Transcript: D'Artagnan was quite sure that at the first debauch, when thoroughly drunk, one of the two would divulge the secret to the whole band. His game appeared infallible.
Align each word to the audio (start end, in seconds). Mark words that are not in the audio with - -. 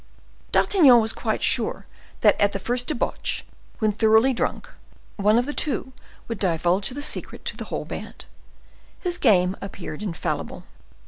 D'Artagnan 0.51 0.99
was 0.99 1.13
quite 1.13 1.43
sure 1.43 1.85
that 2.21 2.35
at 2.41 2.53
the 2.53 2.57
first 2.57 2.87
debauch, 2.87 3.45
when 3.77 3.91
thoroughly 3.91 4.33
drunk, 4.33 4.67
one 5.15 5.37
of 5.37 5.45
the 5.45 5.53
two 5.53 5.93
would 6.27 6.39
divulge 6.39 6.89
the 6.89 7.03
secret 7.03 7.45
to 7.45 7.55
the 7.55 7.65
whole 7.65 7.85
band. 7.85 8.25
His 8.99 9.19
game 9.19 9.55
appeared 9.61 10.01
infallible. 10.01 10.63